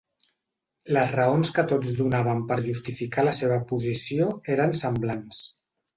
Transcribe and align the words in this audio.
Les 0.95 1.11
raons 1.17 1.51
que 1.57 1.65
tots 1.73 1.93
donaven 1.99 2.41
per 2.53 2.57
justificar 2.69 3.27
la 3.29 3.35
seva 3.41 3.61
posició 3.73 4.31
eren 4.55 4.75
semblants. 4.81 5.45